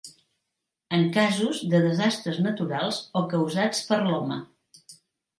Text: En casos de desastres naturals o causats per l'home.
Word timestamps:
En 0.95 1.03
casos 1.17 1.59
de 1.73 1.81
desastres 1.83 2.39
naturals 2.45 2.97
o 3.21 3.23
causats 3.35 3.83
per 3.91 4.01
l'home. 4.07 4.39